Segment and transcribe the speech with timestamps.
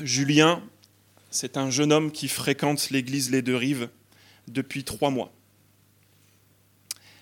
[0.00, 0.60] Julien,
[1.30, 3.88] c'est un jeune homme qui fréquente l'église Les Deux Rives
[4.48, 5.32] depuis trois mois.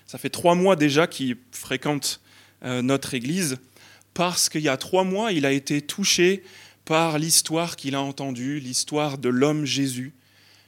[0.07, 2.19] Ça fait trois mois déjà qu'il fréquente
[2.63, 3.57] euh, notre église
[4.15, 6.43] parce qu'il y a trois mois, il a été touché
[6.85, 10.13] par l'histoire qu'il a entendue, l'histoire de l'homme Jésus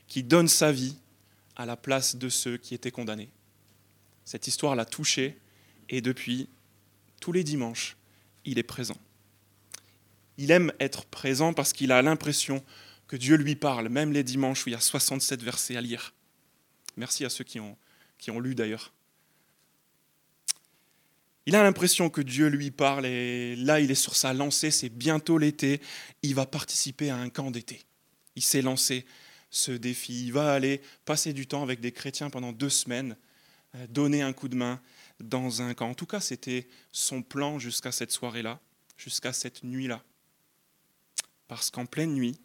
[0.07, 0.97] qui donne sa vie
[1.55, 3.29] à la place de ceux qui étaient condamnés.
[4.25, 5.37] Cette histoire l'a touché
[5.89, 6.49] et depuis,
[7.19, 7.97] tous les dimanches,
[8.45, 8.97] il est présent.
[10.38, 12.63] Il aime être présent parce qu'il a l'impression
[13.07, 16.13] que Dieu lui parle, même les dimanches où il y a 67 versets à lire.
[16.98, 17.77] Merci à ceux qui ont,
[18.39, 18.94] lu d'ailleurs.
[21.45, 24.89] Il a l'impression que Dieu lui parle et là il est sur sa lancée, c'est
[24.89, 25.80] bientôt l'été,
[26.23, 27.83] il va participer à un camp d'été.
[28.36, 29.05] Il s'est lancé
[29.52, 33.16] ce défi, il va aller passer du temps avec des chrétiens pendant deux semaines,
[33.75, 34.81] euh, donner un coup de main
[35.20, 35.89] dans un camp.
[35.89, 38.59] En tout cas, c'était son plan jusqu'à cette soirée-là,
[38.97, 40.03] jusqu'à cette nuit-là.
[41.48, 42.40] Parce qu'en pleine nuit,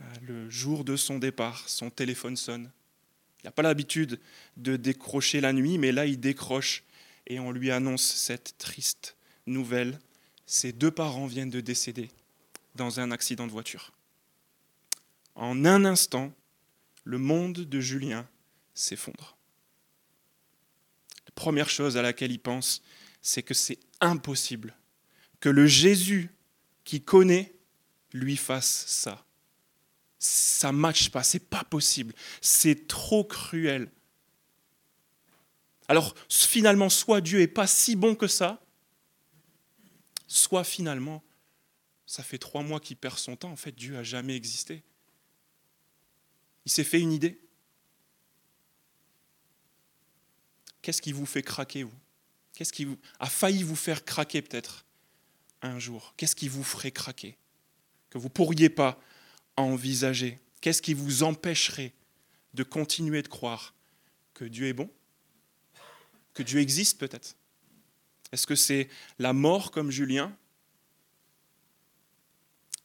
[0.00, 2.70] euh, le jour de son départ, son téléphone sonne.
[3.42, 4.20] Il n'a pas l'habitude
[4.56, 6.84] de décrocher la nuit, mais là, il décroche
[7.26, 9.98] et on lui annonce cette triste nouvelle.
[10.46, 12.10] Ses deux parents viennent de décéder
[12.74, 13.92] dans un accident de voiture.
[15.34, 16.32] En un instant,
[17.04, 18.28] le monde de Julien
[18.74, 19.36] s'effondre.
[21.26, 22.82] La première chose à laquelle il pense,
[23.22, 24.76] c'est que c'est impossible
[25.40, 26.30] que le Jésus
[26.84, 27.54] qui connaît
[28.18, 29.24] lui fasse ça.
[30.18, 33.90] Ça ne matche pas, c'est pas possible, c'est trop cruel.
[35.86, 38.60] Alors finalement, soit Dieu est pas si bon que ça,
[40.26, 41.22] soit finalement,
[42.06, 43.50] ça fait trois mois qu'il perd son temps.
[43.50, 44.82] En fait, Dieu a jamais existé.
[46.64, 47.40] Il s'est fait une idée.
[50.82, 51.98] Qu'est-ce qui vous fait craquer, vous?
[52.54, 54.84] Qu'est-ce qui vous, a failli vous faire craquer peut-être
[55.62, 56.14] un jour?
[56.16, 57.36] Qu'est-ce qui vous ferait craquer?
[58.10, 59.00] Que vous ne pourriez pas
[59.56, 60.38] envisager.
[60.60, 61.92] Qu'est-ce qui vous empêcherait
[62.54, 63.74] de continuer de croire
[64.34, 64.90] que Dieu est bon?
[66.34, 67.36] Que Dieu existe peut-être?
[68.32, 70.36] Est-ce que c'est la mort comme Julien?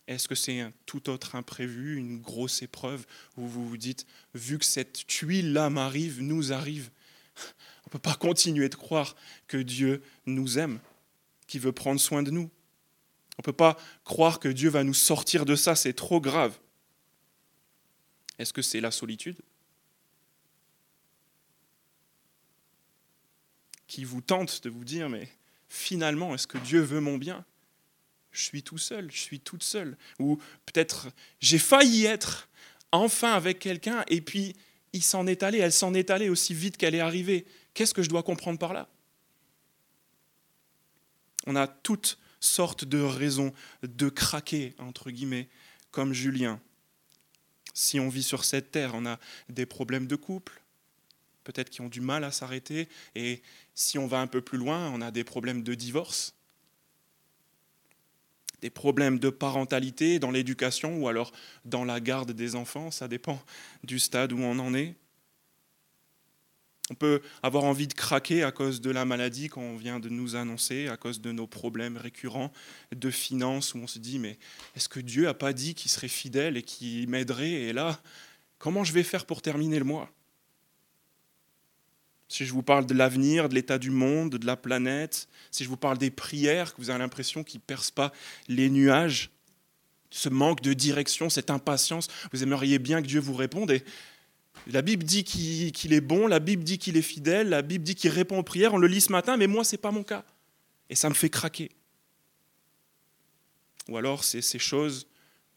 [0.07, 3.06] Est-ce que c'est un tout autre imprévu, une grosse épreuve
[3.38, 6.89] où vous vous dites, vu que cette tuile-là m'arrive, nous arrive,
[7.38, 9.16] on ne peut pas continuer de croire
[9.47, 10.79] que Dieu nous aime,
[11.47, 12.50] qu'il veut prendre soin de nous.
[13.38, 16.57] On ne peut pas croire que Dieu va nous sortir de ça, c'est trop grave.
[18.38, 19.38] Est-ce que c'est la solitude
[23.88, 25.29] qui vous tente de vous dire, mais
[25.69, 27.45] finalement, est-ce que Dieu veut mon bien?
[28.31, 29.97] Je suis tout seul, je suis toute seule.
[30.17, 32.50] Ou peut-être j'ai failli être
[32.91, 34.55] enfin avec quelqu'un et puis
[34.94, 37.45] il s'en est allé, elle s'en est allée aussi vite qu'elle est arrivée.
[37.73, 38.89] Qu'est-ce que je dois comprendre par là?
[41.45, 45.49] On a toutes sortes de raisons de craquer, entre guillemets,
[45.91, 46.59] comme Julien.
[47.73, 50.61] Si on vit sur cette terre, on a des problèmes de couple,
[51.43, 52.87] peut-être qui ont du mal à s'arrêter.
[53.15, 53.41] Et
[53.73, 56.35] si on va un peu plus loin, on a des problèmes de divorce,
[58.61, 61.31] des problèmes de parentalité dans l'éducation ou alors
[61.65, 63.41] dans la garde des enfants, ça dépend
[63.83, 64.95] du stade où on en est.
[66.89, 70.35] On peut avoir envie de craquer à cause de la maladie qu'on vient de nous
[70.35, 72.51] annoncer, à cause de nos problèmes récurrents
[72.94, 74.38] de finances, où on se dit, mais
[74.75, 77.51] est-ce que Dieu n'a pas dit qu'il serait fidèle et qu'il m'aiderait?
[77.51, 78.01] Et là,
[78.57, 80.11] comment je vais faire pour terminer le mois?
[82.27, 85.69] Si je vous parle de l'avenir, de l'état du monde, de la planète, si je
[85.69, 88.11] vous parle des prières, que vous avez l'impression qu'ils ne percent pas
[88.50, 89.29] les nuages,
[90.09, 93.71] ce manque de direction, cette impatience, vous aimeriez bien que Dieu vous réponde.
[93.71, 93.83] Et
[94.68, 97.96] la Bible dit qu'il est bon, la Bible dit qu'il est fidèle, la Bible dit
[97.96, 100.03] qu'il répond aux prières, on le lit ce matin, mais moi, ce n'est pas mon
[100.03, 100.25] cas.
[100.90, 101.72] Et ça me fait craquer.
[103.90, 105.07] Ou alors, c'est ces choses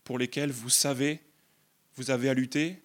[0.03, 1.21] pour lesquelles vous savez,
[1.95, 2.83] vous avez à lutter,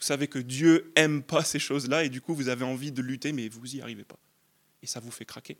[0.00, 3.02] vous savez que Dieu aime pas ces choses-là et du coup vous avez envie de
[3.02, 4.18] lutter mais vous n'y arrivez pas.
[4.82, 5.58] Et ça vous fait craquer.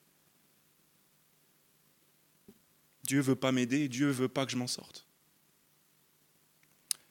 [3.04, 5.06] Dieu veut pas m'aider, Dieu veut pas que je m'en sorte.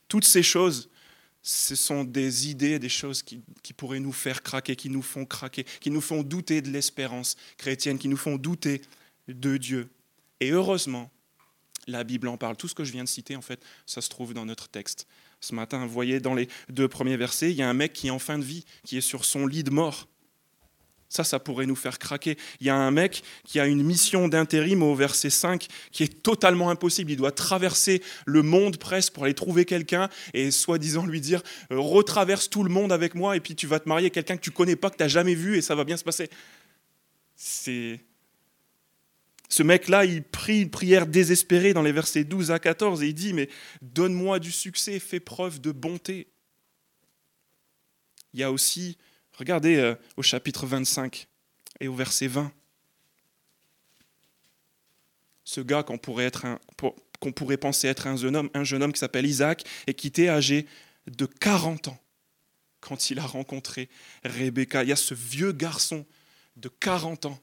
[0.08, 0.90] Toutes ces choses,
[1.42, 3.42] ce sont des idées, des choses qui,
[3.76, 7.98] pourraient nous faire craquer, qui nous font craquer, qui nous font douter de l'espérance chrétienne,
[7.98, 8.82] qui nous font douter
[9.28, 9.90] de Dieu.
[10.40, 11.10] Et heureusement,
[11.88, 12.56] la Bible en parle.
[12.56, 15.08] Tout ce que je viens de citer, en fait, ça se trouve dans notre texte
[15.40, 15.86] ce matin.
[15.86, 18.20] Vous voyez, dans les deux premiers versets, il y a un mec qui est en
[18.20, 20.08] fin de vie, qui est sur son lit de mort.
[21.10, 22.38] Ça, ça pourrait nous faire craquer.
[22.62, 26.22] Il y a un mec qui a une mission d'intérim au verset 5 qui est
[26.22, 27.12] totalement impossible.
[27.12, 31.42] Il doit traverser le monde presque pour aller trouver quelqu'un et soi-disant lui dire
[31.72, 34.42] euh, retraverse tout le monde avec moi et puis tu vas te marier quelqu'un que
[34.42, 36.30] tu connais pas, que tu n'as jamais vu et ça va bien se passer.
[37.36, 38.00] C'est
[39.48, 43.16] Ce mec-là, il prie une prière désespérée dans les versets 12 à 14 et il
[43.16, 43.50] dit, mais
[43.82, 46.28] donne-moi du succès, fais preuve de bonté.
[48.36, 48.98] Il y a aussi,
[49.40, 51.28] regardez euh, au chapitre 25
[51.80, 52.52] et au verset 20,
[55.46, 56.30] ce gars qu'on pourrait,
[57.36, 60.30] pourrait penser être un jeune homme, un jeune homme qui s'appelle Isaac et qui était
[60.30, 60.68] âgé
[61.08, 62.00] de 40 ans
[62.82, 63.90] quand il a rencontré
[64.24, 64.84] Rebecca.
[64.84, 66.06] Il y a ce vieux garçon
[66.58, 67.40] de 40 ans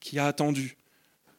[0.00, 0.76] qui a attendu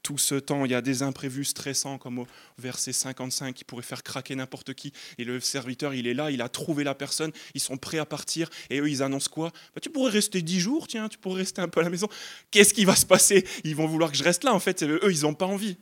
[0.07, 0.63] tout ce temps.
[0.63, 2.27] Il y a des imprévus stressants comme au
[2.57, 4.93] verset 55 qui pourraient faire craquer n'importe qui.
[5.17, 8.05] Et le serviteur, il est là, il a trouvé la personne, ils sont prêts à
[8.05, 8.49] partir.
[8.69, 9.51] Et eux, ils annoncent quoi?
[9.75, 12.07] Bah, Tu pourrais rester dix jours, tiens, tu pourrais rester un peu à la maison.
[12.51, 13.45] Qu'est-ce qui va se passer?
[13.65, 14.81] Ils vont vouloir que je reste là, en fait.
[14.81, 15.75] Eux, ils n'ont pas envie.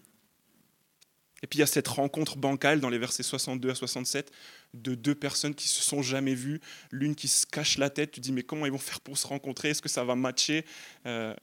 [1.44, 4.31] Et puis il y a cette rencontre bancale dans les versets 62 à 67
[4.74, 8.21] de deux personnes qui se sont jamais vues, l'une qui se cache la tête, tu
[8.21, 10.66] dis mais comment ils vont faire pour se rencontrer, est-ce que ça va matcher?
[11.06, 11.36] Euh,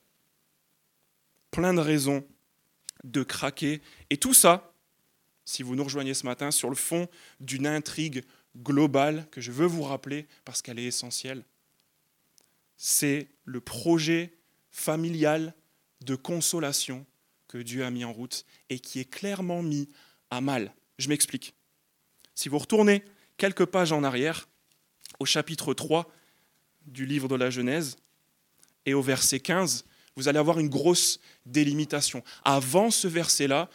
[1.51, 2.25] Plein de raisons
[3.03, 3.81] de craquer.
[4.09, 4.73] Et tout ça,
[5.45, 7.07] si vous nous rejoignez ce matin, sur le fond
[7.39, 8.23] d'une intrigue
[8.57, 11.43] globale que je veux vous rappeler parce qu'elle est essentielle.
[12.77, 14.33] C'est le projet
[14.71, 15.53] familial
[16.01, 17.05] de consolation
[17.47, 19.89] que Dieu a mis en route et qui est clairement mis
[20.29, 20.73] à mal.
[20.97, 21.53] Je m'explique.
[22.35, 23.03] Si vous retournez
[23.37, 24.47] quelques pages en arrière,
[25.19, 26.11] au chapitre 3
[26.85, 27.97] du livre de la Genèse
[28.85, 29.85] et au verset 15,
[30.15, 32.23] vous allez avoir une grosse délimitation.
[32.43, 33.69] Avant ce verset-là,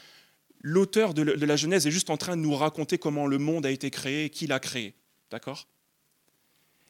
[0.61, 3.71] l'auteur de la Genèse est juste en train de nous raconter comment le monde a
[3.71, 4.95] été créé et qui l'a créé.
[5.31, 5.67] D'accord?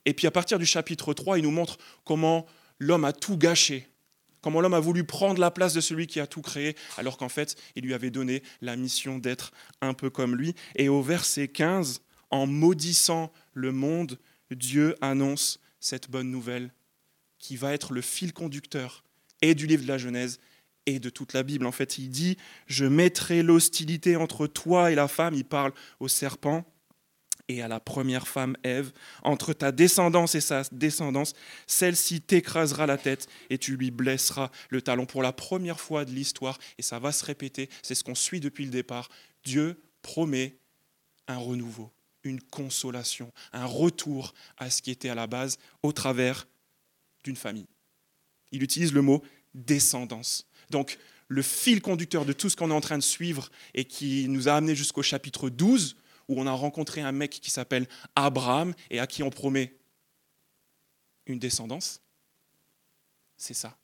[0.05, 2.47] Et puis à partir du chapitre 3, il nous montre comment
[2.79, 3.89] l'homme a tout gâché,
[4.41, 7.29] comment l'homme a voulu prendre la place de celui qui a tout créé, alors qu'en
[7.29, 10.55] fait, il lui avait donné la mission d'être un peu comme lui.
[10.77, 12.00] Et au verset 15,
[12.31, 14.19] en maudissant le monde,
[14.50, 16.73] Dieu annonce cette bonne nouvelle
[17.39, 19.05] qui va être le fil conducteur
[19.43, 20.38] et du livre de la Genèse
[20.87, 21.67] et de toute la Bible.
[21.67, 22.37] En fait, il dit,
[22.67, 26.64] je mettrai l'hostilité entre toi et la femme, il parle au serpent
[27.49, 28.93] et à la première femme Ève,
[29.23, 31.32] entre ta descendance et sa descendance,
[31.67, 35.06] celle-ci t'écrasera la tête et tu lui blesseras le talon.
[35.06, 38.40] Pour la première fois de l'histoire, et ça va se répéter, c'est ce qu'on suit
[38.40, 39.08] depuis le départ,
[39.44, 40.58] Dieu promet
[41.26, 41.90] un renouveau,
[42.23, 46.46] une consolation, un retour à ce qui était à la base au travers
[47.25, 47.67] d'une famille
[48.53, 49.23] il utilise le mot
[49.55, 50.47] descendance.
[50.71, 50.99] Donc,
[51.29, 54.49] le fil conducteur de tout ce qu'on est en train de suivre et qui nous
[54.49, 55.97] a amené jusqu'au chapitre 12,
[56.29, 59.75] où on a rencontré un mec qui s'appelle Abraham et à qui on promet
[61.27, 62.00] une descendance,
[63.37, 63.77] c'est ça.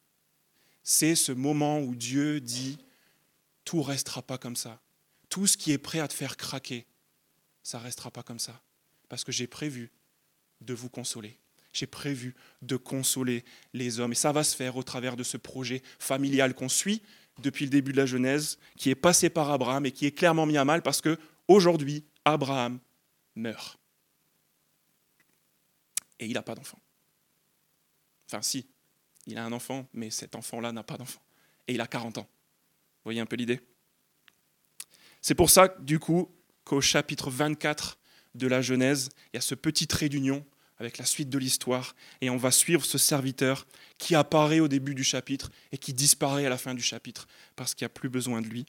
[0.82, 2.78] C'est ce moment où Dieu dit,
[3.64, 4.80] tout restera pas comme ça.
[5.28, 6.86] Tout ce qui est prêt à te faire craquer,
[7.62, 8.60] ça restera pas comme ça.
[9.08, 9.90] Parce que j'ai prévu
[10.60, 11.38] de vous consoler
[11.74, 13.44] j'ai prévu de consoler
[13.74, 14.12] les hommes.
[14.12, 17.02] Et ça va se faire au travers de ce projet familial qu'on suit
[17.42, 20.46] depuis le début de la Genèse, qui est passé par Abraham et qui est clairement
[20.46, 21.18] mis à mal parce que
[21.48, 22.78] aujourd'hui, Abraham
[23.34, 23.78] meurt.
[26.20, 26.78] Et il n'a pas d'enfant.
[28.28, 28.66] Enfin, si,
[29.26, 31.20] il a un enfant, mais cet enfant-là n'a pas d'enfant.
[31.66, 32.28] Et il a 40 ans.
[32.28, 33.60] Vous voyez un peu l'idée?
[35.20, 36.30] C'est pour ça, du coup,
[36.64, 37.98] qu'au chapitre 24
[38.34, 40.44] de la Genèse, il y a ce petit trait d'union
[40.78, 43.66] avec la suite de l'histoire, et on va suivre ce serviteur
[43.98, 47.74] qui apparaît au début du chapitre et qui disparaît à la fin du chapitre parce
[47.74, 48.66] qu'il n'y a plus besoin de lui.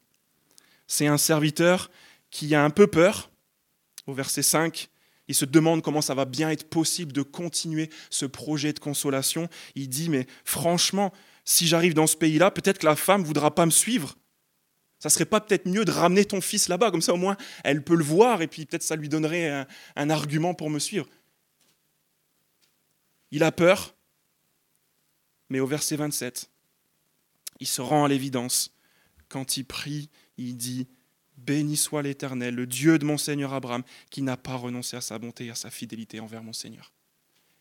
[0.88, 1.90] C'est un serviteur
[2.30, 3.32] qui a un peu peur.
[4.06, 4.90] Au verset 5,
[5.28, 9.50] il se demande comment ça va bien être possible de continuer ce projet de consolation.
[9.74, 11.12] Il dit, mais franchement,
[11.44, 14.16] si j'arrive dans ce pays-là, peut-être que la femme ne voudra pas me suivre.
[15.00, 17.84] Ça serait pas peut-être mieux de ramener ton fils là-bas, comme ça au moins elle
[17.84, 21.08] peut le voir et puis peut-être ça lui donnerait un, un argument pour me suivre.
[23.36, 23.94] Il a peur,
[25.50, 26.50] mais au verset 27,
[27.60, 28.74] il se rend à l'évidence.
[29.28, 30.88] Quand il prie, il dit
[31.36, 35.20] Béni soit l'Éternel, le Dieu de mon Seigneur Abraham, qui n'a pas renoncé à sa
[35.20, 36.94] bonté et à sa fidélité envers mon Seigneur.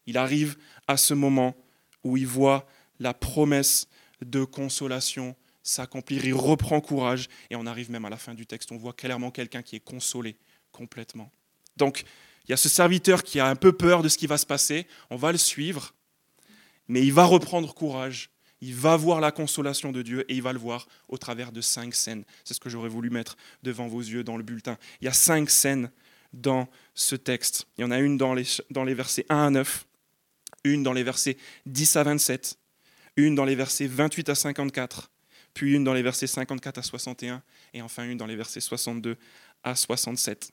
[0.06, 1.56] Il arrive à ce moment
[2.04, 2.68] où il voit
[3.00, 3.88] la promesse
[4.24, 6.24] de consolation s'accomplir.
[6.24, 8.70] Il reprend courage et on arrive même à la fin du texte.
[8.70, 10.36] On voit clairement quelqu'un qui est consolé
[10.70, 11.32] complètement.
[11.76, 12.04] Donc,
[12.44, 14.46] il y a ce serviteur qui a un peu peur de ce qui va se
[14.46, 15.94] passer, on va le suivre,
[16.88, 20.52] mais il va reprendre courage, il va voir la consolation de Dieu et il va
[20.52, 22.24] le voir au travers de cinq scènes.
[22.44, 24.78] C'est ce que j'aurais voulu mettre devant vos yeux dans le bulletin.
[25.00, 25.90] Il y a cinq scènes
[26.32, 27.66] dans ce texte.
[27.76, 29.86] Il y en a une dans les, versets 1 à 9,
[30.64, 31.36] une dans les versets
[31.66, 32.58] 10 à 27,
[33.16, 35.10] une dans les versets 28 à 54,
[35.54, 39.16] puis une dans les versets 54 à 61, et enfin une dans les versets 62
[39.62, 40.52] à 67.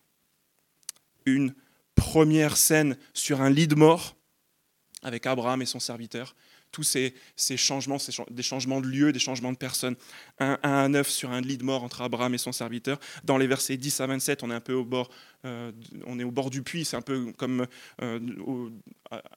[1.25, 1.53] Une
[1.95, 4.15] première scène sur un lit de mort
[5.03, 6.35] avec Abraham et son serviteur.
[6.71, 7.13] tous ces,
[7.57, 7.97] changements,
[8.29, 9.95] des changements de lieu, des changements de personnes.
[10.39, 12.97] Un, à 9 sur un lit de mort entre Abraham et son serviteur.
[13.25, 15.09] Dans les versets 10 à 27, on est un peu au bord,
[15.43, 15.73] euh,
[16.05, 17.67] on est au bord du puits, c'est un peu comme
[18.01, 18.69] euh,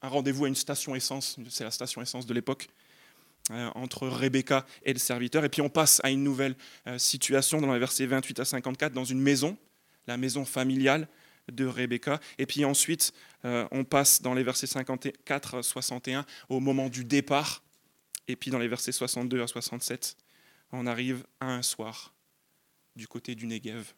[0.02, 2.68] un rendez-vous à une station essence, c'est la station essence de l'époque.
[3.50, 5.44] Euh, entre Rebecca et le serviteur.
[5.44, 6.56] Et puis on passe à une nouvelle
[6.96, 9.58] situation dans les versets 28 à 54, dans une maison,
[10.06, 11.08] la maison familiale
[11.50, 12.20] de Rebecca.
[12.38, 13.12] Et puis ensuite,
[13.44, 17.62] euh, on passe dans les versets 54 à 61 au moment du départ.
[18.28, 20.16] Et puis dans les versets 62 à 67,
[20.72, 22.14] on arrive à un soir
[22.96, 23.92] du côté du Negev.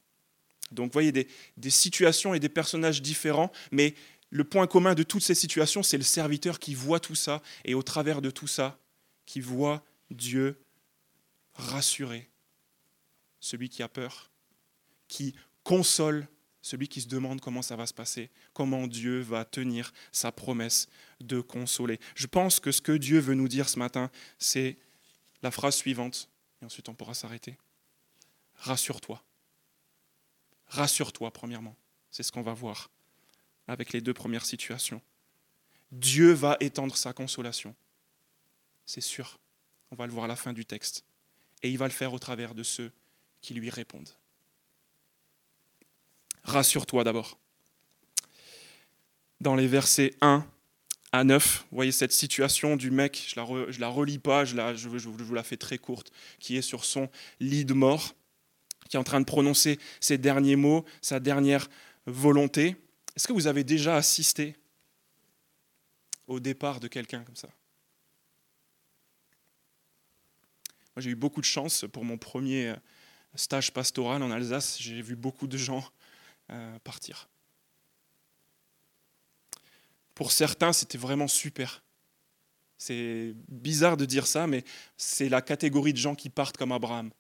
[0.72, 3.94] Donc vous voyez des, des situations et des personnages différents, mais
[4.30, 7.74] le point commun de toutes ces situations, c'est le serviteur qui voit tout ça et
[7.74, 8.78] au travers de tout ça,
[9.26, 10.60] qui voit Dieu
[11.54, 12.28] rassurer
[13.40, 14.30] celui qui a peur,
[15.08, 16.26] qui console
[16.66, 20.88] celui qui se demande comment ça va se passer, comment Dieu va tenir sa promesse
[21.20, 22.00] de consoler.
[22.16, 24.76] Je pense que ce que Dieu veut nous dire ce matin, c'est
[25.42, 26.28] la phrase suivante,
[26.60, 27.56] et ensuite on pourra s'arrêter.
[28.56, 29.22] Rassure-toi.
[30.66, 31.76] Rassure-toi, premièrement.
[32.10, 32.90] C'est ce qu'on va voir
[33.68, 35.00] avec les deux premières situations.
[35.92, 37.76] Dieu va étendre sa consolation.
[38.86, 39.38] C'est sûr.
[39.92, 41.04] On va le voir à la fin du texte.
[41.62, 42.90] Et il va le faire au travers de ceux
[43.40, 44.16] qui lui répondent
[46.46, 47.38] rassure-toi d'abord.
[49.40, 50.46] Dans les versets 1
[51.12, 53.46] à 9, vous voyez cette situation du mec, je la,
[53.78, 57.10] la relis pas, je, la, je, vous la fais très courte, qui est sur son
[57.40, 58.14] lit de mort,
[58.88, 61.68] qui est en train de prononcer ses derniers mots, sa dernière
[62.06, 62.76] volonté.
[63.14, 64.56] Est-ce que vous avez déjà assisté
[66.26, 67.48] au départ de quelqu'un comme ça?
[70.94, 72.74] Moi, j'ai eu beaucoup de chance pour mon premier
[73.34, 74.78] stage pastoral en Alsace.
[74.80, 75.90] J'ai vu beaucoup de gens euh,
[76.84, 77.28] partir.
[80.14, 81.82] Pour certains, c'était vraiment super.
[82.78, 84.64] C'est bizarre de dire ça, mais
[84.96, 87.10] c'est la catégorie de gens qui partent comme Abraham.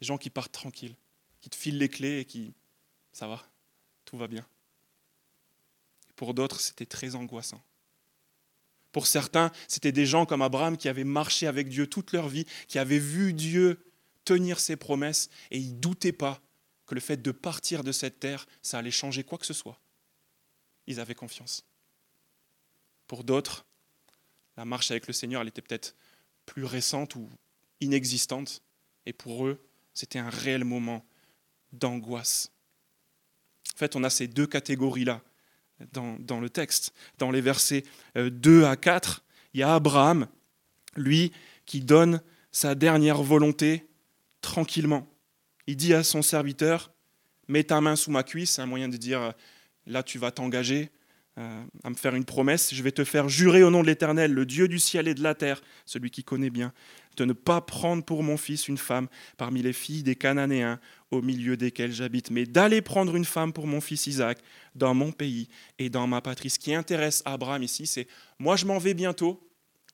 [0.00, 0.96] Des gens qui partent tranquilles,
[1.40, 2.54] qui te filent les clés et qui...
[3.12, 3.44] Ça va,
[4.04, 4.44] tout va bien.
[6.16, 7.62] Pour d'autres, c'était très angoissant.
[8.92, 12.44] Pour certains, c'était des gens comme Abraham qui avaient marché avec Dieu toute leur vie,
[12.68, 13.84] qui avaient vu Dieu
[14.24, 16.40] tenir ses promesses et ils ne doutaient pas
[16.86, 19.80] que le fait de partir de cette terre, ça allait changer quoi que ce soit.
[20.86, 21.64] Ils avaient confiance.
[23.06, 23.64] Pour d'autres,
[24.56, 25.94] la marche avec le Seigneur, elle était peut-être
[26.46, 27.28] plus récente ou
[27.80, 28.62] inexistante.
[29.06, 29.60] Et pour eux,
[29.92, 31.04] c'était un réel moment
[31.72, 32.50] d'angoisse.
[33.74, 35.22] En fait, on a ces deux catégories-là
[35.92, 36.92] dans, le texte.
[37.18, 40.28] Dans les versets 2 euh, à 4, il y a Abraham,
[40.96, 41.32] lui,
[41.66, 42.22] qui donne
[42.52, 43.88] sa dernière volonté
[44.40, 45.08] tranquillement.
[45.66, 46.92] Il dit à son serviteur,
[47.48, 49.32] mets ta main sous ma cuisse, c'est un moyen de dire,
[49.86, 50.90] là tu vas t'engager
[51.36, 54.32] euh, à me faire une promesse, je vais te faire jurer au nom de l'Éternel,
[54.32, 56.72] le Dieu du ciel et de la terre, celui qui connaît bien,
[57.16, 60.78] de ne pas prendre pour mon fils une femme parmi les filles des Cananéens
[61.10, 64.38] au milieu desquels j'habite, mais d'aller prendre une femme pour mon fils Isaac
[64.76, 65.48] dans mon pays
[65.80, 66.50] et dans ma patrie.
[66.50, 68.06] Ce qui intéresse Abraham ici, c'est
[68.38, 69.50] moi je m'en vais bientôt,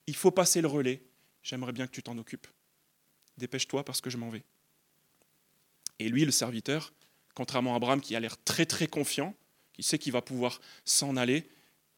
[0.06, 1.02] il faut passer le relais,
[1.42, 2.48] j'aimerais bien que tu t'en occupes.
[3.38, 4.44] Dépêche-toi parce que je m'en vais.
[6.00, 6.92] Et lui, le serviteur,
[7.34, 9.36] contrairement à Abraham qui a l'air très très confiant,
[9.74, 11.48] qui sait qu'il va pouvoir s'en aller,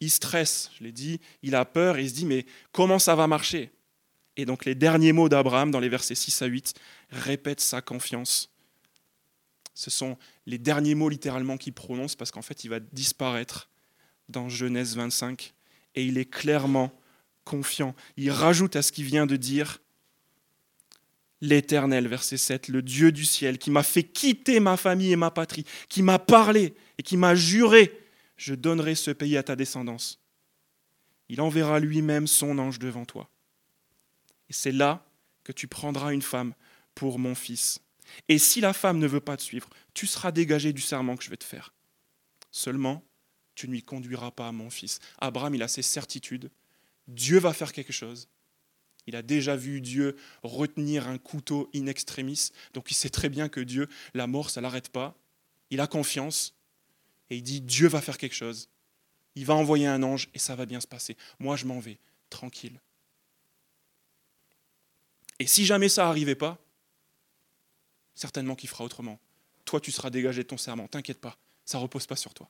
[0.01, 3.15] il stresse, je l'ai dit, il a peur et il se dit mais comment ça
[3.15, 3.71] va marcher?
[4.37, 6.75] Et donc les derniers mots d'Abraham dans les versets 6 à 8
[7.11, 8.51] répètent sa confiance.
[9.75, 13.71] Ce sont les derniers mots littéralement qu'il prononce parce qu'en fait il va disparaître
[14.29, 15.55] dans Genèse 25
[15.95, 16.93] et il est clairement
[17.45, 17.95] confiant.
[18.17, 19.79] Il rajoute à ce qu'il vient de dire
[21.43, 25.31] l'Éternel, verset 7, le Dieu du ciel, qui m'a fait quitter ma famille et ma
[25.31, 27.93] patrie, qui m'a parlé et qui m'a juré,
[28.37, 30.21] je donnerai ce pays à ta descendance.
[31.29, 33.29] Il enverra lui-même son ange devant toi.
[34.49, 35.05] Et c'est là
[35.45, 36.55] que tu prendras une femme
[36.95, 37.81] pour mon fils.
[38.29, 41.25] Et si la femme ne veut pas te suivre, tu seras dégagé du serment que
[41.25, 41.75] je vais te faire.
[42.51, 43.03] Seulement,
[43.55, 45.01] tu ne lui conduiras pas mon fils.
[45.19, 46.51] Abraham, il a ses certitudes.
[47.09, 48.29] Dieu va faire quelque chose.
[49.07, 53.49] Il a déjà vu Dieu retenir un couteau in extremis, donc il sait très bien
[53.49, 55.17] que Dieu, la mort, ça l'arrête pas.
[55.71, 56.55] Il a confiance
[57.31, 58.69] et il dit Dieu va faire quelque chose.
[59.35, 61.17] Il va envoyer un ange et ça va bien se passer.
[61.39, 61.99] Moi, je m'en vais,
[62.31, 62.81] tranquille.
[65.39, 66.59] Et si jamais ça n'arrivait pas,
[68.15, 69.19] certainement qu'il fera autrement.
[69.65, 72.49] Toi, tu seras dégagé de ton serment, t'inquiète pas, ça ne repose pas sur toi.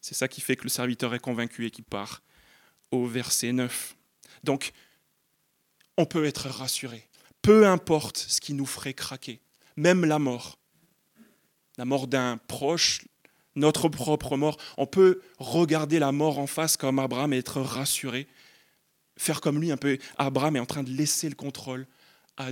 [0.00, 2.22] C'est ça qui fait que le serviteur est convaincu et qui part
[2.90, 3.96] au verset 9.
[4.44, 4.72] Donc,
[5.96, 7.08] on peut être rassuré.
[7.42, 9.40] Peu importe ce qui nous ferait craquer,
[9.76, 10.58] même la mort,
[11.78, 13.02] la mort d'un proche,
[13.56, 18.28] notre propre mort, on peut regarder la mort en face comme Abraham et être rassuré
[19.16, 19.98] faire comme lui un peu.
[20.18, 21.86] Abraham est en train de laisser le contrôle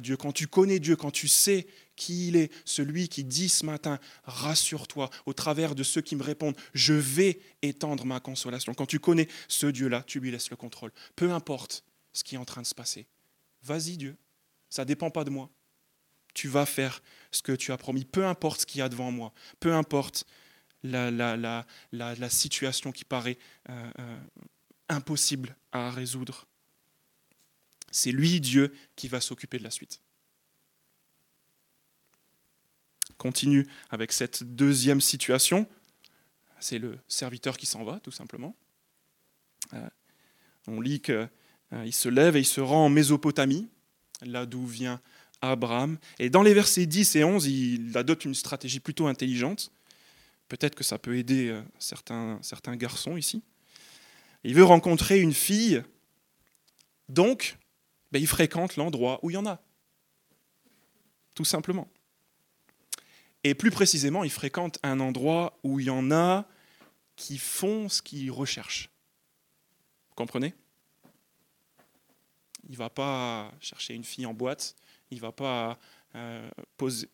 [0.00, 0.16] Dieu.
[0.16, 1.66] Quand tu connais Dieu, quand tu sais
[1.96, 6.22] qui il est, celui qui dit ce matin, rassure-toi au travers de ceux qui me
[6.22, 8.72] répondent, je vais étendre ma consolation.
[8.74, 10.92] Quand tu connais ce Dieu-là, tu lui laisses le contrôle.
[11.16, 13.06] Peu importe ce qui est en train de se passer.
[13.62, 14.16] Vas-y Dieu,
[14.68, 15.50] ça ne dépend pas de moi.
[16.32, 19.10] Tu vas faire ce que tu as promis, peu importe ce qu'il y a devant
[19.10, 20.24] moi, peu importe
[20.82, 21.64] la
[22.28, 24.20] situation qui paraît euh, euh,
[24.88, 26.46] impossible à résoudre.
[27.90, 30.00] C'est lui, Dieu, qui va s'occuper de la suite.
[33.18, 35.68] Continue avec cette deuxième situation.
[36.60, 38.54] C'est le serviteur qui s'en va, tout simplement.
[39.74, 39.88] Euh,
[40.66, 41.28] on lit qu'il
[41.72, 43.68] euh, se lève et il se rend en Mésopotamie,
[44.22, 45.00] là d'où vient
[45.42, 45.98] Abraham.
[46.18, 49.72] Et dans les versets 10 et 11, il adopte une stratégie plutôt intelligente.
[50.48, 53.42] Peut-être que ça peut aider euh, certains, certains garçons ici.
[54.44, 55.82] Il veut rencontrer une fille,
[57.08, 57.58] donc
[58.12, 59.60] ben, il fréquente l'endroit où il y en a.
[61.34, 61.88] Tout simplement.
[63.44, 66.46] Et plus précisément, il fréquente un endroit où il y en a
[67.16, 68.90] qui font ce qu'ils recherchent.
[70.10, 70.54] Vous comprenez?
[72.64, 74.76] Il ne va pas chercher une fille en boîte,
[75.10, 75.78] il ne va pas
[76.14, 76.50] euh,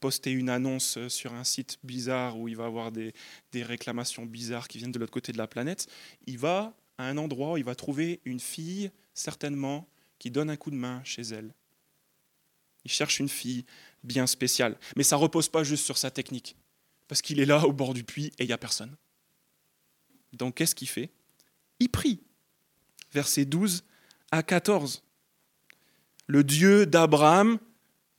[0.00, 3.14] poster une annonce sur un site bizarre où il va avoir des,
[3.52, 5.86] des réclamations bizarres qui viennent de l'autre côté de la planète.
[6.26, 10.56] Il va à un endroit où il va trouver une fille, certainement, qui donne un
[10.56, 11.54] coup de main chez elle.
[12.84, 13.64] Il cherche une fille
[14.04, 14.78] bien spéciale.
[14.96, 16.56] Mais ça ne repose pas juste sur sa technique,
[17.08, 18.96] parce qu'il est là au bord du puits et il n'y a personne.
[20.32, 21.10] Donc qu'est-ce qu'il fait?
[21.80, 22.20] Il prie.
[23.12, 23.84] Versets 12
[24.30, 25.02] à 14.
[26.26, 27.58] Le Dieu d'Abraham,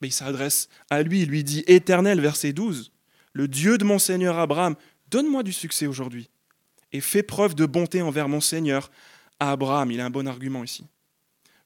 [0.01, 2.92] mais il s'adresse à lui, il lui dit Éternel, verset 12,
[3.34, 4.75] le Dieu de mon Seigneur Abraham,
[5.10, 6.30] donne-moi du succès aujourd'hui
[6.92, 8.89] et fais preuve de bonté envers mon Seigneur.
[9.39, 10.86] Abraham, il a un bon argument ici.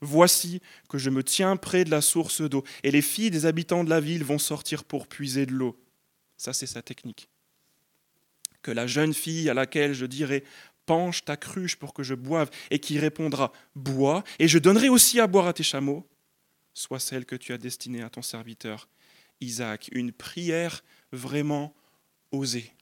[0.01, 3.83] Voici que je me tiens près de la source d'eau, et les filles des habitants
[3.83, 5.79] de la ville vont sortir pour puiser de l'eau.
[6.37, 7.29] Ça, c'est sa technique.
[8.63, 10.43] Que la jeune fille à laquelle je dirai
[10.87, 15.19] Penche ta cruche pour que je boive, et qui répondra Bois, et je donnerai aussi
[15.19, 16.09] à boire à tes chameaux,
[16.73, 18.89] soit celle que tu as destinée à ton serviteur
[19.39, 19.89] Isaac.
[19.91, 21.75] Une prière vraiment
[22.31, 22.73] osée.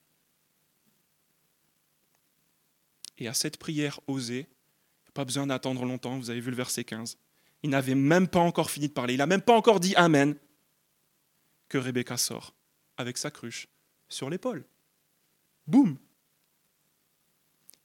[3.18, 4.48] Et à cette prière osée,
[5.14, 7.18] pas besoin d'attendre longtemps, vous avez vu le verset 15.
[7.64, 10.36] Il n'avait même pas encore fini de parler, il n'a même pas encore dit Amen,
[11.68, 12.54] que Rebecca sort
[12.98, 13.68] avec sa cruche
[14.10, 14.66] sur l'épaule.
[15.68, 15.98] Boum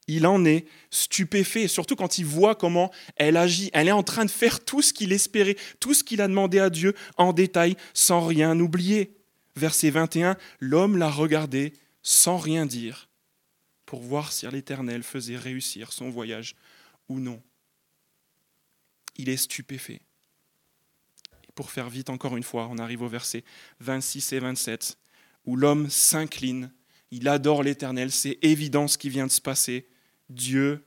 [0.07, 3.71] Il en est stupéfait, surtout quand il voit comment elle agit.
[3.73, 6.59] Elle est en train de faire tout ce qu'il espérait, tout ce qu'il a demandé
[6.59, 9.17] à Dieu en détail, sans rien oublier.
[9.57, 13.09] Verset 21, l'homme l'a regardé sans rien dire,
[13.87, 16.57] pour voir si l'Éternel faisait réussir son voyage
[17.09, 17.43] ou non.
[19.17, 20.01] Il est stupéfait.
[21.45, 23.45] Et pour faire vite encore une fois, on arrive au verset
[23.81, 24.99] 26 et 27,
[25.45, 26.73] où l'homme s'incline,
[27.11, 29.89] il adore l'Éternel, c'est évident ce qui vient de se passer.
[30.29, 30.85] Dieu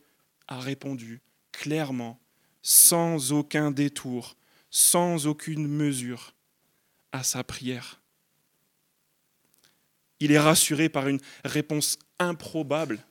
[0.48, 2.20] a répondu clairement,
[2.62, 4.36] sans aucun détour,
[4.70, 6.34] sans aucune mesure
[7.12, 8.02] à sa prière.
[10.20, 13.06] Il est rassuré par une réponse improbable,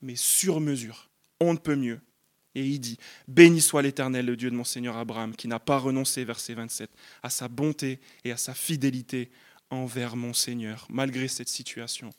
[0.00, 2.00] mais sur mesure on ne peut mieux.
[2.54, 5.78] Et il dit, Béni soit l'Éternel, le Dieu de mon Seigneur Abraham, qui n'a pas
[5.78, 6.90] renoncé, verset 27,
[7.22, 9.30] à sa bonté et à sa fidélité
[9.70, 12.10] envers mon Seigneur, malgré cette situation.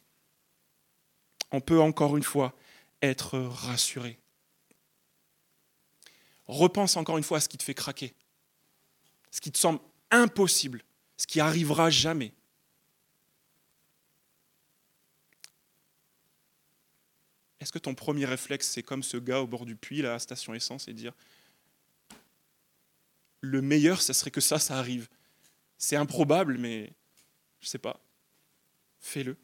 [1.52, 2.54] On peut encore une fois
[3.02, 4.20] être rassuré.
[6.48, 8.14] Repense encore une fois à ce qui te fait craquer,
[9.32, 9.80] ce qui te semble
[10.12, 10.84] impossible,
[11.18, 12.34] ce qui arrivera jamais.
[17.66, 20.20] Est-ce que ton premier réflexe, c'est comme ce gars au bord du puits, à la
[20.20, 21.14] station essence, et dire
[23.42, 25.08] le meilleur, ce serait que ça, ça arrive.
[25.80, 26.94] C'est improbable, mais
[27.62, 28.00] je ne sais pas.
[29.00, 29.36] Fais-le.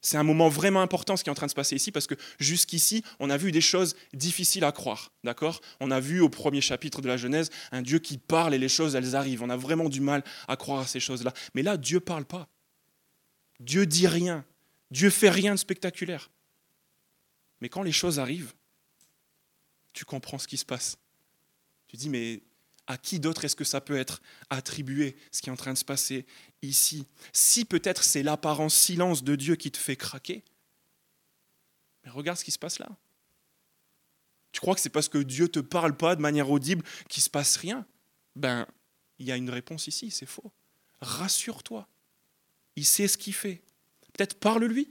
[0.00, 2.06] C'est un moment vraiment important ce qui est en train de se passer ici parce
[2.06, 5.12] que jusqu'ici, on a vu des choses difficiles à croire.
[5.24, 5.60] D'accord?
[5.80, 8.70] On a vu au premier chapitre de la Genèse un Dieu qui parle et les
[8.70, 9.42] choses, elles arrivent.
[9.42, 11.34] On a vraiment du mal à croire à ces choses-là.
[11.54, 12.48] Mais là, Dieu parle pas.
[13.60, 14.46] Dieu dit rien.
[14.90, 16.30] Dieu fait rien de spectaculaire.
[17.60, 18.54] Mais quand les choses arrivent,
[19.92, 20.98] tu comprends ce qui se passe.
[21.88, 22.42] Tu dis, mais
[22.86, 25.78] à qui d'autre est-ce que ça peut être attribué, ce qui est en train de
[25.78, 26.26] se passer
[26.62, 27.06] ici?
[27.32, 30.44] Si peut-être c'est l'apparent silence de Dieu qui te fait craquer,
[32.04, 32.88] mais regarde ce qui se passe là.
[34.52, 37.20] Tu crois que c'est parce que Dieu ne te parle pas de manière audible qu'il
[37.20, 37.86] ne se passe rien?
[38.34, 38.66] Ben,
[39.18, 40.50] il y a une réponse ici, c'est faux.
[41.00, 41.86] Rassure-toi.
[42.76, 43.62] Il sait ce qu'il fait.
[44.14, 44.90] Peut-être parle-lui.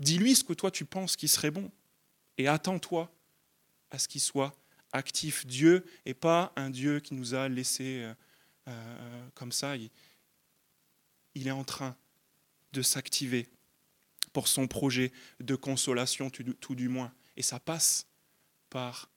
[0.00, 1.70] Dis-lui ce que toi tu penses qui serait bon.
[2.38, 3.12] Et attends-toi
[3.90, 4.54] à ce qu'il soit
[4.92, 5.46] actif.
[5.46, 8.14] Dieu n'est pas un Dieu qui nous a laissés euh,
[8.68, 9.76] euh, comme ça.
[9.76, 9.90] Il,
[11.34, 11.96] il est en train
[12.72, 13.48] de s'activer
[14.32, 17.12] pour son projet de consolation, tout du moins.
[17.36, 18.06] Et ça passe
[18.68, 19.08] par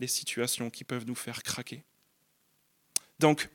[0.00, 1.84] les situations qui peuvent nous faire craquer.
[3.20, 3.48] Donc,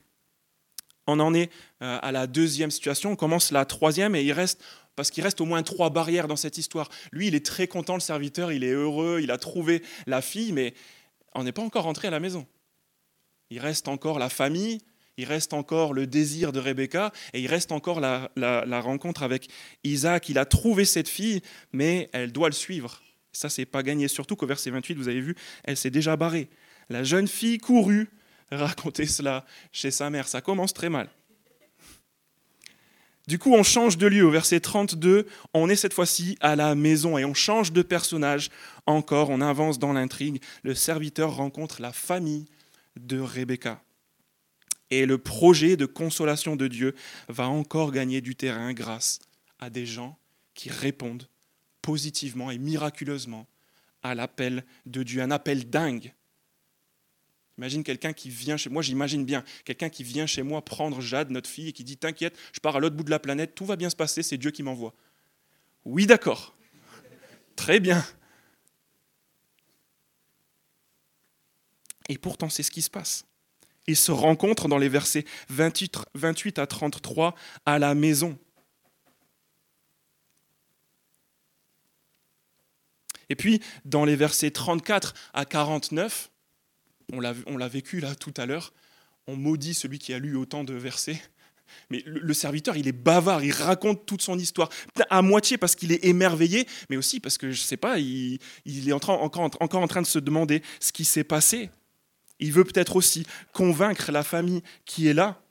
[1.08, 4.63] on en est euh, à la deuxième situation, on commence la troisième et il reste,
[5.00, 6.90] parce qu'il reste au moins trois barrières dans cette histoire.
[7.14, 10.52] Lui, il est très content, le serviteur, il est heureux, il a trouvé la fille,
[10.52, 10.74] mais
[11.34, 12.46] on n'est pas encore rentré à la maison.
[13.50, 14.80] Il reste encore la famille,
[15.16, 19.48] il reste encore le désir de Rebecca et il reste encore la, rencontre avec
[19.86, 20.28] Isaac.
[20.28, 23.02] Il a trouvé cette fille, mais elle doit le suivre.
[23.32, 24.10] Ça, c'est pas gagné.
[24.10, 25.34] Surtout qu'au verset 28, vous avez vu,
[25.64, 26.50] elle s'est déjà barrée.
[26.90, 28.10] La jeune fille courut
[28.52, 30.28] raconter cela chez sa mère.
[30.28, 31.08] Ça commence très mal.
[33.30, 34.26] Du coup, on change de lieu.
[34.26, 38.50] Au verset 32, on est cette fois-ci à la maison et on change de personnage
[38.88, 39.30] encore.
[39.30, 40.42] On avance dans l'intrigue.
[40.63, 42.46] Le serviteur rencontre la famille
[43.00, 43.84] de Rebecca.
[44.89, 46.96] Et le projet de consolation de Dieu
[47.28, 49.20] va encore gagner du terrain grâce
[49.60, 50.18] à des gens
[50.56, 51.28] qui répondent
[51.84, 53.46] positivement et miraculeusement
[54.02, 56.15] à l'appel de Dieu, un appel dingue.
[57.60, 61.30] Imagine quelqu'un qui vient chez moi, j'imagine bien, quelqu'un qui vient chez moi prendre Jade,
[61.30, 63.65] notre fille, et qui dit T'inquiète, je pars à l'autre bout de la planète, tout
[63.65, 64.93] va bien se passer, c'est Dieu qui m'envoie.
[65.84, 66.56] Oui, d'accord.
[67.58, 68.02] Très bien.
[72.08, 73.26] Et pourtant, c'est ce qui se passe.
[73.88, 78.39] Ils se rencontrent dans les versets 28, 28 à 33 à la maison.
[83.28, 86.32] Et puis, dans les versets 34 à 49,
[87.13, 88.74] on l'a vécu là tout à l'heure,
[89.28, 91.22] on maudit celui qui a lu autant de versets.
[91.89, 94.69] Mais le, serviteur, il est bavard, il raconte toute son histoire,
[95.10, 98.39] à moitié parce qu'il est émerveillé, mais aussi parce que, je ne sais pas, il,
[98.65, 101.69] est encore, encore en train de se demander ce qui s'est passé.
[102.39, 105.41] Il veut peut-être aussi convaincre la famille qui est là.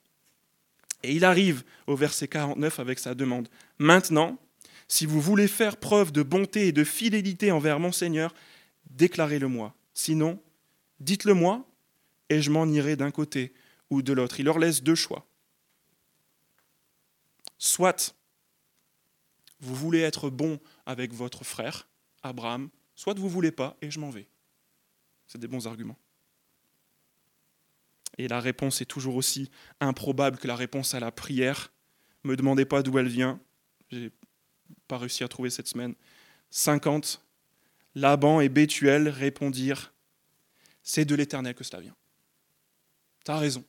[1.03, 3.49] Et il arrive au verset 49 avec sa demande.
[3.79, 4.38] Maintenant,
[4.88, 8.35] si vous voulez faire preuve de bonté et de fidélité envers mon Seigneur,
[8.90, 9.75] déclarez-le-moi.
[9.92, 10.40] Sinon,
[11.01, 11.67] dites-le-moi,
[12.29, 13.53] et je m'en irai d'un côté
[13.91, 14.41] ou de l'autre.
[14.41, 15.27] Il leur laisse deux choix.
[17.59, 18.15] Soit
[19.61, 21.89] vous voulez être bon avec votre frère,
[22.23, 24.29] Abraham, soit vous ne voulez pas, et je m'en vais.
[25.27, 25.99] C'est des bons arguments.
[28.19, 31.73] Et la réponse est toujours aussi improbable que la réponse à la prière.
[32.25, 33.41] Me demandez pas d'où elle vient
[34.87, 35.95] pas réussi à trouver cette semaine.
[36.51, 37.25] 50.
[37.95, 39.93] Laban et Bethuel répondirent
[40.88, 41.94] C'est de l'Éternel que cela vient.
[43.22, 43.62] Tu as raison.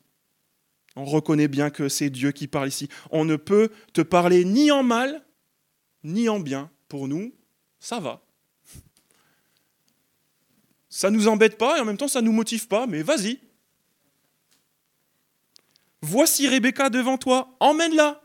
[0.96, 2.88] On reconnaît bien que c'est Dieu qui parle ici.
[3.12, 5.26] On ne peut te parler ni en mal,
[6.06, 6.72] ni en bien.
[6.88, 7.36] Pour nous,
[7.78, 8.24] ça va.
[10.88, 13.04] Ça ne nous embête pas et en même temps ça ne nous motive pas, mais
[13.04, 13.42] vas-y.
[16.02, 18.22] Voici Rebecca devant toi, emmène-la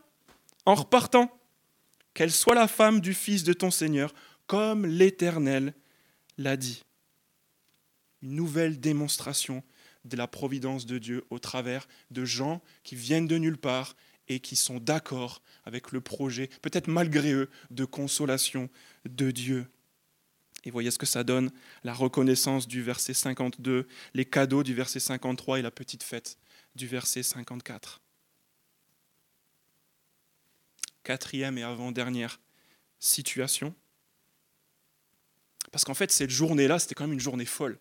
[0.65, 1.37] en repartant
[2.13, 4.15] qu'elle soit la femme du Fils de ton Seigneur,
[4.47, 5.73] comme l'Éternel
[6.37, 6.85] l'a dit.
[8.21, 9.63] Une nouvelle démonstration
[10.03, 13.95] de la providence de Dieu au travers de gens qui viennent de nulle part
[14.27, 18.69] et qui sont d'accord avec le projet, peut-être malgré eux, de consolation
[19.05, 19.67] de Dieu.
[20.63, 21.51] Et voyez ce que ça donne,
[21.83, 26.39] la reconnaissance du verset 52, les cadeaux du verset 53 et la petite fête
[26.75, 28.01] du verset 54
[31.05, 32.41] quatrième et avant-dernière
[32.99, 33.73] situation.
[35.71, 37.79] Parce qu'en fait, cette journée-là, c'était quand même une journée folle.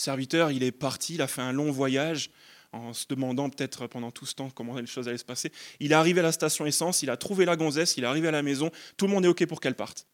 [0.00, 2.30] Serviteur, il est parti, il a fait un long voyage
[2.72, 5.52] en se demandant peut-être pendant tout ce temps comment les choses allaient se passer.
[5.78, 8.26] Il est arrivé à la station essence, il a trouvé la gonzesse, il est arrivé
[8.26, 10.06] à la maison, tout le monde est OK pour qu'elle parte.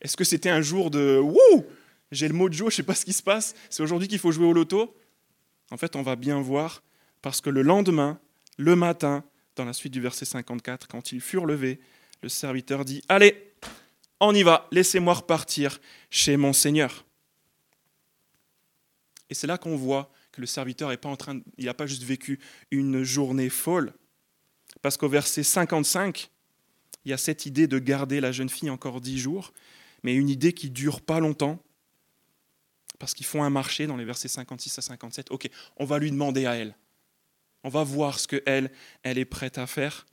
[0.00, 1.64] Est-ce que c'était un jour de Wouh
[2.10, 4.08] J'ai le mot de joie, je ne sais pas ce qui se passe, c'est aujourd'hui
[4.08, 4.96] qu'il faut jouer au loto
[5.70, 6.82] En fait, on va bien voir,
[7.22, 8.18] parce que le lendemain,
[8.56, 9.22] le matin,
[9.54, 11.78] dans la suite du verset 54, quand ils furent levés,
[12.20, 13.52] le serviteur dit, Allez,
[14.18, 15.78] on y va, laissez-moi repartir
[16.10, 17.05] chez mon Seigneur.
[19.30, 21.86] Et c'est là qu'on voit que le serviteur n'est pas en train, il n'a pas
[21.86, 22.38] juste vécu
[22.70, 23.92] une journée folle,
[24.82, 26.30] parce qu'au verset 55,
[27.04, 29.52] il y a cette idée de garder la jeune fille encore dix jours,
[30.02, 31.62] mais une idée qui dure pas longtemps,
[32.98, 35.30] parce qu'ils font un marché dans les versets 56 à 57.
[35.30, 36.76] Ok, on va lui demander à elle.
[37.62, 38.70] On va voir ce qu'elle,
[39.02, 40.06] elle est prête à faire.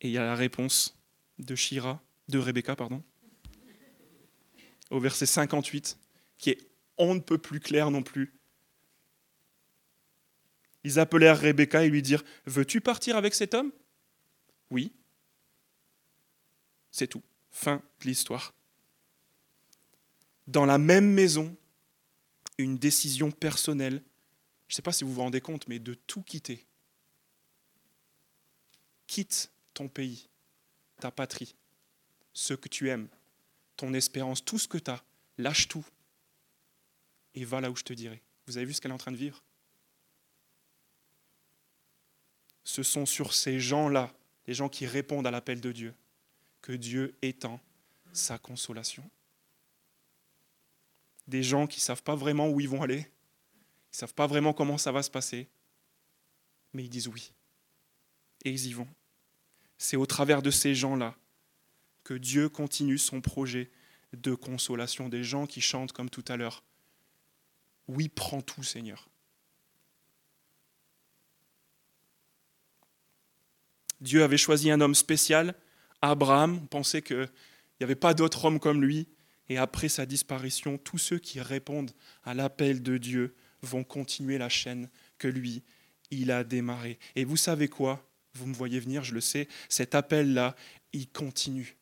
[0.00, 0.98] Et il y a la réponse
[1.38, 3.02] de Shira, de Rebecca, pardon,
[4.90, 5.98] au verset 58,
[6.38, 6.58] qui est
[6.98, 8.34] on ne peut plus clair non plus.
[10.84, 13.72] Ils appelèrent Rebecca et lui dirent Veux-tu partir avec cet homme?
[14.70, 14.92] Oui.
[16.90, 17.22] C'est tout.
[17.50, 18.54] Fin de l'histoire.
[20.46, 21.56] Dans la même maison,
[22.58, 24.02] une décision personnelle,
[24.68, 26.66] je ne sais pas si vous vous rendez compte, mais de tout quitter.
[29.06, 30.28] Quitte ton pays,
[31.00, 31.54] ta patrie,
[32.32, 33.08] ce que tu aimes,
[33.76, 35.02] ton espérance, tout ce que tu as,
[35.38, 35.84] lâche tout
[37.34, 38.22] et va là où je te dirai.
[38.46, 39.42] Vous avez vu ce qu'elle est en train de vivre?
[42.64, 44.12] Ce sont sur ces gens-là,
[44.46, 45.94] les gens qui répondent à l'appel de Dieu,
[46.62, 47.60] que Dieu étend
[48.12, 49.08] sa consolation.
[51.26, 54.26] Des gens qui ne savent pas vraiment où ils vont aller, ils ne savent pas
[54.26, 55.48] vraiment comment ça va se passer,
[56.72, 57.32] mais ils disent oui.
[58.44, 58.88] Et ils y vont.
[59.78, 61.16] C'est au travers de ces gens-là
[62.02, 63.70] que Dieu continue son projet
[64.12, 65.08] de consolation.
[65.08, 66.62] Des gens qui chantent comme tout à l'heure.
[67.88, 69.08] Oui, prends tout, Seigneur.
[74.00, 75.54] Dieu avait choisi un homme spécial,
[76.02, 76.60] Abraham.
[76.62, 77.28] On pensait qu'il
[77.80, 79.08] n'y avait pas d'autre homme comme lui.
[79.48, 81.92] Et après sa disparition, tous ceux qui répondent
[82.22, 85.62] à l'appel de Dieu vont continuer la chaîne que lui,
[86.10, 86.98] il a démarrée.
[87.14, 88.06] Et vous savez quoi?
[88.34, 89.48] Vous me voyez venir, je le sais.
[89.68, 90.56] Cet appel-là,
[90.92, 91.76] il continue.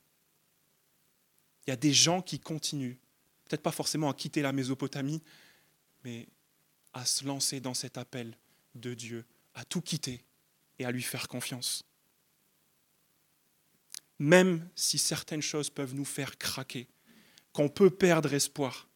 [1.67, 2.97] Il y a des gens qui continuent,
[3.49, 5.23] peut-être pas forcément à quitter la Mésopotamie,
[6.05, 6.29] mais
[6.93, 8.37] à se lancer dans cet appel
[8.75, 10.25] de Dieu, à tout quitter
[10.79, 11.85] et à lui faire confiance.
[14.19, 16.89] Même si certaines choses peuvent nous faire craquer,
[17.53, 18.89] qu'on peut perdre espoir,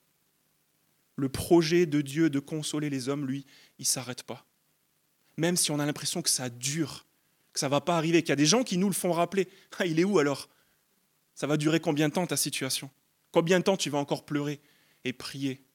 [1.16, 3.46] le projet de Dieu de consoler les hommes, lui,
[3.78, 4.46] il ne s'arrête pas.
[5.36, 7.06] Même si on a l'impression que ça dure,
[7.52, 9.12] que ça ne va pas arriver, qu'il y a des gens qui nous le font
[9.12, 9.48] rappeler.
[9.78, 10.48] Ah, il est où alors?
[11.34, 12.90] Ça va durer combien de temps ta situation?
[13.32, 14.60] Combien de temps tu vas encore pleurer
[15.04, 15.65] et prier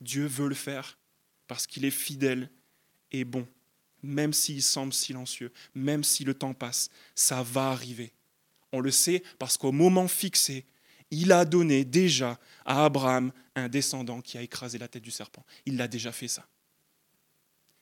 [0.00, 0.98] Dieu veut le faire
[1.46, 2.50] parce qu'il est fidèle
[3.12, 3.46] et bon,
[4.02, 8.12] même s'il semble silencieux, même si le temps passe, ça va arriver.
[8.72, 10.66] On le sait parce qu'au moment fixé,
[11.10, 15.44] il a donné déjà à Abraham un descendant qui a écrasé la tête du serpent.
[15.64, 16.46] Il l'a déjà fait ça.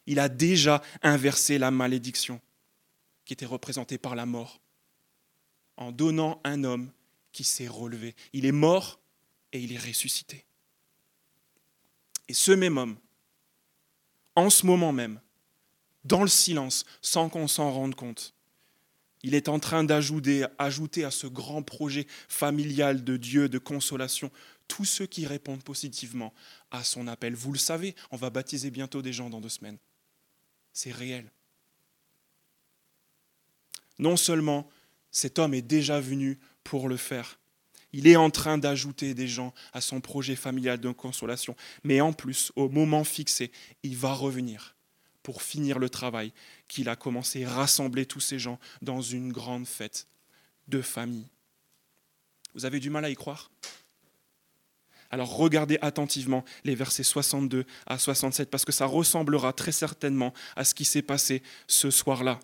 [0.06, 2.40] Il a déjà inversé la malédiction
[3.24, 4.60] qui était représentée par la mort
[5.76, 6.90] en donnant un homme
[7.32, 8.14] qui s'est relevé.
[8.32, 9.00] Il est mort
[9.52, 10.44] et il est ressuscité.
[12.28, 12.96] Et ce même homme,
[14.36, 15.20] en ce moment même,
[16.04, 18.34] dans le silence, sans qu'on s'en rende compte,
[19.22, 24.30] il est en train d'ajouter ajouter à ce grand projet familial de Dieu de consolation
[24.68, 26.34] tous ceux qui répondent positivement
[26.70, 27.34] à son appel.
[27.34, 29.78] Vous le savez, on va baptiser bientôt des gens dans deux semaines.
[30.72, 31.30] C'est réel.
[33.98, 34.68] Non seulement
[35.10, 37.38] cet homme est déjà venu pour le faire,
[37.94, 41.54] il est en train d'ajouter des gens à son projet familial de consolation.
[41.84, 43.52] Mais en plus, au moment fixé,
[43.84, 44.74] il va revenir
[45.22, 46.32] pour finir le travail
[46.66, 50.08] qu'il a commencé, rassembler tous ces gens dans une grande fête
[50.66, 51.28] de famille.
[52.54, 53.52] Vous avez du mal à y croire?
[55.10, 60.64] Alors regardez attentivement les versets 62 à 67 parce que ça ressemblera très certainement à
[60.64, 62.40] ce qui s'est passé ce soir-là.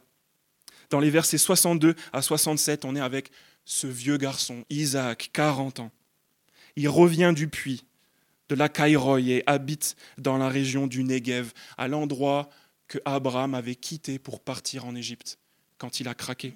[0.91, 3.33] Dans les versets 62 à 67, on est avec
[3.71, 5.93] ce vieux garçon, Isaac, 40 ans.
[6.75, 7.85] Il revient du puits
[8.49, 12.51] de la Caïroï et habite dans la région du Negev, à l'endroit
[12.89, 15.39] que Abraham avait quitté pour partir en Égypte
[15.79, 16.55] quand il a craqué.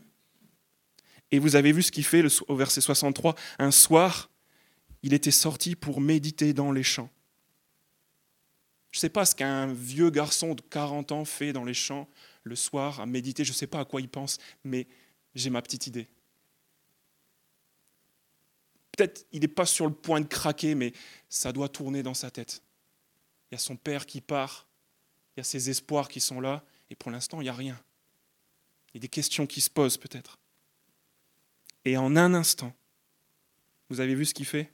[1.30, 3.36] Et vous avez vu ce qu'il fait au verset 63.
[3.60, 4.28] Un soir,
[5.04, 7.10] il était sorti pour méditer dans les champs.
[8.90, 12.08] Je ne sais pas ce qu'un vieux garçon de 40 ans fait dans les champs
[12.42, 14.88] le soir à méditer, je ne sais pas à quoi il pense, mais
[15.36, 16.08] j'ai ma petite idée
[18.96, 20.92] peut-être il n'est pas sur le point de craquer, mais
[21.28, 22.62] ça doit tourner dans sa tête.
[23.50, 24.66] Il y a son père qui part,
[25.36, 27.80] il y a ses espoirs qui sont là, et pour l'instant, il n'y a rien.
[28.92, 30.38] Il y a des questions qui se posent peut-être.
[31.84, 32.74] Et en un instant,
[33.90, 34.72] vous avez vu ce qu'il fait?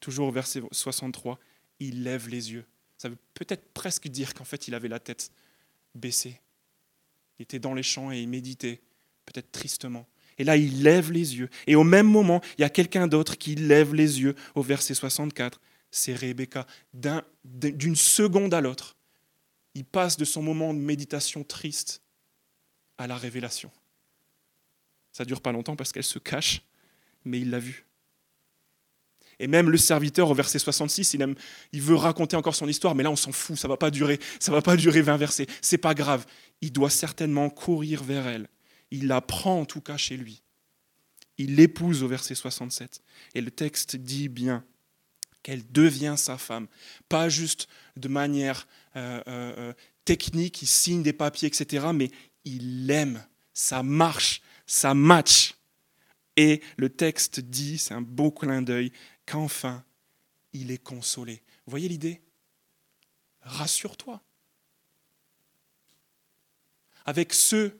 [0.00, 1.38] Toujours au verset 63,
[1.80, 2.66] il lève les yeux.
[2.98, 5.30] Ça veut peut-être presque dire qu'en fait, il avait la tête
[5.94, 6.40] baissée.
[7.38, 8.80] Il était dans les champs et il méditait,
[9.24, 10.06] peut-être tristement.
[10.38, 11.48] Et là, il lève les yeux.
[11.66, 14.94] Et au même moment, il y a quelqu'un d'autre qui lève les yeux au verset
[14.94, 15.60] 64.
[15.90, 16.66] C'est Rebecca.
[17.44, 18.96] D'une seconde à l'autre,
[19.74, 22.02] il passe de son moment de méditation triste
[22.98, 23.70] à la révélation.
[25.12, 26.62] Ça dure pas longtemps parce qu'elle se cache,
[27.24, 27.86] mais il l'a vu.
[29.38, 31.34] Et même le serviteur au verset 66, il,
[31.72, 34.18] il veut raconter encore son histoire, mais là on s'en fout, ça va pas durer,
[34.40, 36.24] ça va pas durer 20 versets, c'est pas grave.
[36.62, 38.48] Il doit certainement courir vers elle
[38.90, 40.42] il la prend en tout cas chez lui.
[41.38, 43.02] Il l'épouse au verset 67.
[43.34, 44.64] Et le texte dit bien
[45.42, 46.66] qu'elle devient sa femme.
[47.08, 49.72] Pas juste de manière euh, euh, euh,
[50.04, 52.10] technique, il signe des papiers, etc., mais
[52.44, 55.54] il l'aime, ça marche, ça match.
[56.36, 58.92] Et le texte dit, c'est un beau clin d'œil,
[59.24, 59.84] qu'enfin,
[60.52, 62.22] il est consolé Vous voyez l'idée?
[63.42, 64.20] Rassure-toi.
[67.04, 67.78] Avec ceux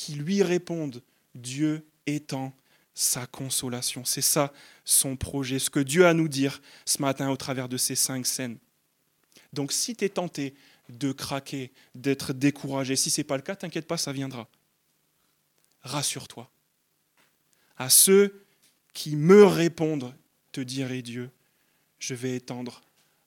[0.00, 1.02] qui lui répondent,
[1.34, 2.56] Dieu étend
[2.94, 4.02] sa consolation.
[4.06, 4.50] C'est ça
[4.82, 7.96] son projet, ce que Dieu a à nous dire ce matin au travers de ces
[7.96, 8.56] cinq scènes.
[9.52, 10.54] Donc si tu es tenté
[10.88, 14.48] de craquer, d'être découragé, si ce n'est pas le cas, t'inquiète pas, ça viendra.
[15.82, 16.50] Rassure-toi.
[17.76, 18.46] À ceux
[18.94, 20.14] qui me répondent,
[20.52, 21.30] te dirai Dieu,
[21.98, 22.80] je vais étendre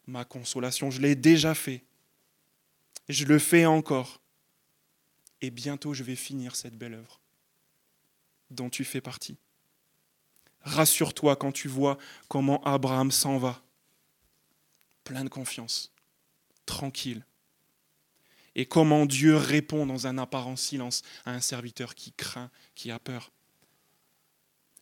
[0.07, 0.89] ma consolation.
[0.89, 1.83] Je l'ai déjà fait.
[3.09, 4.22] Je le fais encore.
[5.43, 7.19] Et bientôt je vais finir cette belle œuvre
[8.49, 9.35] dont tu fais partie.
[10.61, 11.97] Rassure-toi quand tu vois
[12.29, 13.61] comment Abraham s'en va.
[15.03, 15.91] Plein de confiance,
[16.65, 17.25] tranquille.
[18.55, 22.99] Et comment Dieu répond dans un apparent silence à un serviteur qui craint, qui a
[22.99, 23.33] peur.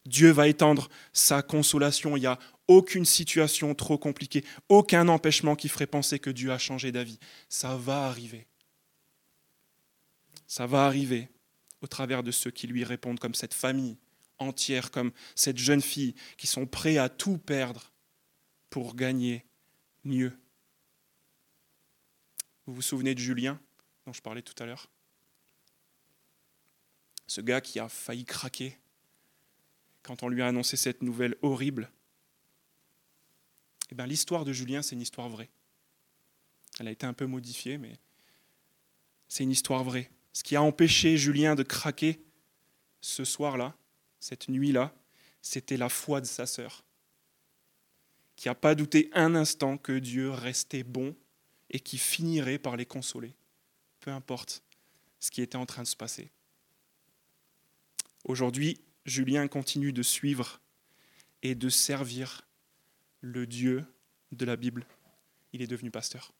[0.05, 2.17] Dieu va étendre sa consolation.
[2.17, 6.59] Il n'y a aucune situation trop compliquée, aucun empêchement qui ferait penser que Dieu a
[6.59, 7.17] changé d'avis.
[7.49, 8.45] Ça va arriver.
[10.51, 11.29] Ça va arriver
[11.79, 13.97] au travers de ceux qui lui répondent, comme cette famille
[14.37, 17.93] entière, comme cette jeune fille, qui sont prêts à tout perdre
[18.69, 19.45] pour gagner
[20.03, 20.37] mieux.
[22.65, 23.61] Vous vous souvenez de Julien,
[24.05, 24.89] dont je parlais tout à l'heure?
[27.27, 28.77] Ce gars qui a failli craquer
[30.03, 31.89] quand on lui a annoncé cette nouvelle horrible.
[33.89, 35.49] Eh bien, l'histoire de Julien, c'est une histoire vraie.
[36.77, 37.97] Elle a été un peu modifiée, mais
[39.29, 40.11] c'est une histoire vraie.
[40.33, 42.21] Ce qui a empêché Julien de craquer
[43.01, 43.75] ce soir-là,
[44.19, 44.93] cette nuit-là,
[45.41, 46.83] c'était la foi de sa sœur,
[48.35, 51.15] qui n'a pas douté un instant que Dieu restait bon
[51.69, 53.33] et qui finirait par les consoler,
[53.99, 54.63] peu importe
[55.19, 56.31] ce qui était en train de se passer.
[58.23, 60.61] Aujourd'hui, Julien continue de suivre
[61.41, 62.47] et de servir
[63.21, 63.85] le Dieu
[64.31, 64.85] de la Bible.
[65.53, 66.33] Il est devenu pasteur.